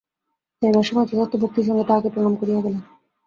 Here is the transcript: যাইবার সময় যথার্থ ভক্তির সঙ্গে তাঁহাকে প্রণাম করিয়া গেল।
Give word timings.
যাইবার 0.61 0.85
সময় 0.85 1.07
যথার্থ 1.09 1.33
ভক্তির 1.43 1.67
সঙ্গে 1.67 1.87
তাঁহাকে 1.87 2.09
প্রণাম 2.13 2.33
করিয়া 2.35 2.61
গেল। 2.61 2.75